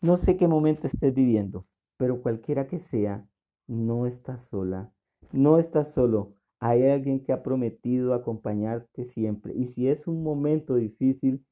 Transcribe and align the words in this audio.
No 0.00 0.16
sé 0.16 0.36
qué 0.36 0.46
momento 0.46 0.86
estés 0.86 1.12
viviendo, 1.12 1.66
pero 1.96 2.22
cualquiera 2.22 2.68
que 2.68 2.78
sea, 2.78 3.26
no 3.66 4.06
estás 4.06 4.44
sola, 4.44 4.92
no 5.32 5.58
estás 5.58 5.92
solo. 5.92 6.34
Hay 6.60 6.88
alguien 6.88 7.24
que 7.24 7.32
ha 7.32 7.42
prometido 7.42 8.14
acompañarte 8.14 9.06
siempre. 9.06 9.54
Y 9.56 9.66
si 9.66 9.88
es 9.88 10.06
un 10.06 10.22
momento 10.22 10.76
difícil, 10.76 11.44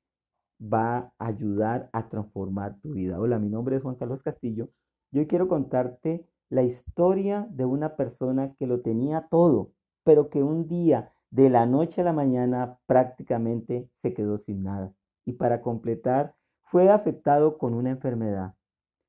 va 0.62 1.12
a 1.19 1.27
ayudar 1.27 1.91
a 1.93 2.09
transformar 2.09 2.79
tu 2.80 2.93
vida. 2.93 3.21
Hola, 3.21 3.41
mi 3.41 3.48
nombre 3.48 3.77
es 3.77 3.82
Juan 3.82 3.96
Carlos 3.96 4.23
Castillo. 4.23 4.69
Yo 5.11 5.27
quiero 5.27 5.49
contarte 5.49 6.25
la 6.49 6.63
historia 6.63 7.49
de 7.51 7.65
una 7.65 7.97
persona 7.97 8.55
que 8.55 8.69
lo 8.69 8.81
tenía 8.81 9.27
todo, 9.29 9.73
pero 10.05 10.31
que 10.31 10.45
un 10.45 10.69
día, 10.69 11.13
de 11.33 11.51
la 11.51 11.67
noche 11.67 12.01
a 12.01 12.05
la 12.05 12.13
mañana, 12.13 12.79
prácticamente 12.87 13.91
se 14.03 14.15
quedó 14.15 14.38
sin 14.38 14.62
nada. 14.62 14.92
Y 15.24 15.33
para 15.33 15.60
completar, 15.62 16.37
fue 16.66 16.91
afectado 16.91 17.59
con 17.59 17.75
una 17.75 17.91
enfermedad. 17.91 18.55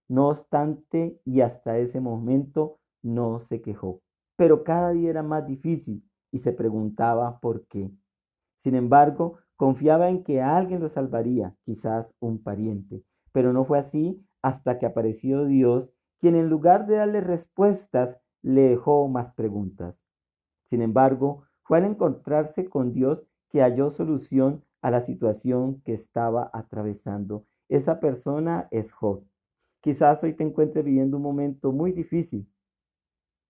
No 0.08 0.30
obstante, 0.30 1.20
y 1.26 1.42
hasta 1.42 1.78
ese 1.80 2.00
momento 2.00 2.80
no 3.04 3.40
se 3.40 3.62
quejó. 3.62 4.02
Pero 4.36 4.64
cada 4.64 4.92
día 4.92 5.10
era 5.10 5.24
más 5.24 5.48
difícil 5.48 6.04
y 6.32 6.40
se 6.40 6.54
preguntaba 6.54 7.40
por 7.40 7.66
qué. 7.68 7.90
Sin 8.64 8.76
embargo, 8.76 9.40
confiaba 9.56 10.10
en 10.10 10.24
que 10.24 10.42
alguien 10.42 10.82
lo 10.82 10.90
salvaría, 10.90 11.56
quizás 11.66 12.14
un 12.20 12.42
pariente. 12.42 13.04
Pero 13.32 13.54
no 13.54 13.66
fue 13.66 13.80
así 13.80 14.24
hasta 14.42 14.78
que 14.78 14.86
apareció 14.86 15.46
Dios, 15.46 15.90
quien 16.20 16.36
en 16.36 16.50
lugar 16.50 16.86
de 16.86 16.98
darle 16.98 17.22
respuestas, 17.22 18.20
le 18.44 18.62
dejó 18.62 19.08
más 19.08 19.34
preguntas. 19.34 19.96
Sin 20.70 20.82
embargo, 20.82 21.44
fue 21.64 21.80
al 21.80 21.86
encontrarse 21.86 22.70
con 22.70 22.94
Dios 22.94 23.26
que 23.50 23.62
halló 23.62 23.90
solución 23.90 24.64
a 24.88 24.92
la 24.92 25.02
situación 25.02 25.82
que 25.82 25.92
estaba 25.92 26.50
atravesando. 26.54 27.46
Esa 27.68 28.00
persona 28.00 28.70
es 28.72 28.94
Job. 28.94 29.22
Quizás 29.82 30.24
hoy 30.24 30.34
te 30.34 30.46
encuentres 30.46 30.86
viviendo 30.86 31.18
un 31.18 31.24
momento 31.24 31.74
muy 31.74 31.92
difícil 31.92 32.48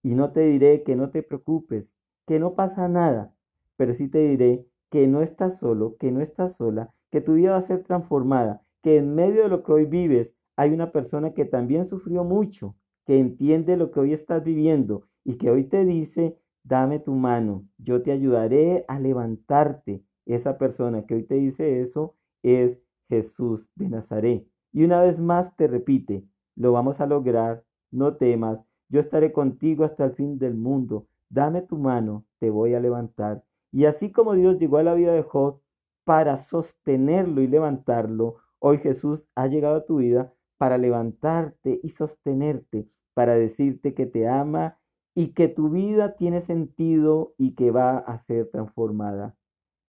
y 0.02 0.16
no 0.16 0.32
te 0.32 0.42
diré 0.42 0.82
que 0.82 0.96
no 0.96 1.12
te 1.12 1.22
preocupes, 1.22 1.88
que 2.26 2.40
no 2.40 2.56
pasa 2.56 2.88
nada, 2.88 3.36
pero 3.76 3.94
sí 3.94 4.08
te 4.08 4.18
diré 4.18 4.66
que 4.90 5.06
no 5.06 5.22
estás 5.22 5.60
solo, 5.60 5.96
que 6.00 6.12
no 6.12 6.22
estás 6.22 6.56
sola, 6.56 6.92
que 7.12 7.22
tu 7.22 7.36
vida 7.36 7.52
va 7.52 7.58
a 7.58 7.62
ser 7.62 7.84
transformada, 7.84 8.64
que 8.82 8.98
en 8.98 9.14
medio 9.14 9.44
de 9.44 9.50
lo 9.50 9.62
que 9.62 9.74
hoy 9.74 9.86
vives 9.86 10.34
hay 10.56 10.72
una 10.72 10.92
persona 10.92 11.36
que 11.36 11.46
también 11.46 11.86
sufrió 11.86 12.24
mucho, 12.24 12.76
que 13.06 13.20
entiende 13.20 13.78
lo 13.78 13.92
que 13.92 14.00
hoy 14.00 14.14
estás 14.14 14.44
viviendo 14.44 15.04
y 15.24 15.38
que 15.38 15.52
hoy 15.52 15.66
te 15.66 15.86
dice, 15.86 16.36
dame 16.64 16.98
tu 16.98 17.14
mano, 17.14 17.68
yo 17.78 18.02
te 18.02 18.12
ayudaré 18.12 18.86
a 18.88 19.00
levantarte, 19.00 20.02
esa 20.28 20.58
persona 20.58 21.06
que 21.06 21.16
hoy 21.16 21.24
te 21.24 21.36
dice 21.36 21.82
eso 21.82 22.16
es 22.44 22.80
Jesús 23.10 23.68
de 23.76 23.90
Nazaret. 23.90 24.48
Y 24.72 24.84
una 24.84 25.02
vez 25.02 25.20
más 25.20 25.56
te 25.56 25.68
repite, 25.68 26.24
lo 26.56 26.72
vamos 26.72 27.00
a 27.00 27.06
lograr, 27.06 27.64
no 27.92 28.16
temas, 28.18 28.60
yo 28.90 29.00
estaré 29.00 29.32
contigo 29.32 29.84
hasta 29.84 30.06
el 30.06 30.12
fin 30.14 30.38
del 30.38 30.56
mundo, 30.56 31.08
dame 31.30 31.62
tu 31.62 31.78
mano, 31.78 32.26
te 32.40 32.50
voy 32.50 32.74
a 32.74 32.80
levantar. 32.80 33.44
Y 33.72 33.86
así 33.86 34.12
como 34.12 34.34
Dios 34.34 34.60
llegó 34.60 34.78
a 34.78 34.84
la 34.84 34.94
vida 34.94 35.14
de 35.14 35.24
Job 35.24 35.62
para 36.06 36.38
sostenerlo 36.38 37.42
y 37.42 37.48
levantarlo, 37.48 38.38
hoy 38.60 38.78
Jesús 38.78 39.24
ha 39.36 39.48
llegado 39.48 39.78
a 39.78 39.86
tu 39.86 39.98
vida 39.98 40.34
para 40.58 40.78
levantarte 40.78 41.80
y 41.84 41.90
sostenerte, 41.90 42.88
para 43.14 43.36
decirte 43.36 43.94
que 43.94 44.06
te 44.06 44.28
ama 44.28 44.80
y 45.16 45.34
que 45.34 45.48
tu 45.48 45.70
vida 45.70 46.16
tiene 46.16 46.42
sentido 46.42 47.34
y 47.38 47.56
que 47.56 47.72
va 47.72 47.98
a 47.98 48.18
ser 48.20 48.50
transformada. 48.50 49.36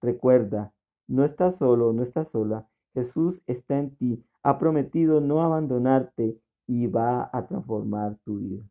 Recuerda, 0.00 0.72
no 1.08 1.24
estás 1.24 1.56
solo, 1.56 1.92
no 1.92 2.02
estás 2.02 2.28
sola. 2.30 2.68
Jesús 2.94 3.42
está 3.46 3.78
en 3.78 3.96
ti, 3.96 4.24
ha 4.42 4.58
prometido 4.58 5.20
no 5.20 5.42
abandonarte 5.42 6.38
y 6.66 6.86
va 6.86 7.30
a 7.32 7.46
transformar 7.46 8.16
tu 8.24 8.38
vida. 8.38 8.64